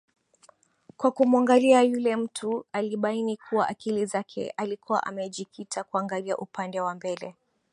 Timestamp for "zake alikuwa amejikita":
4.05-5.83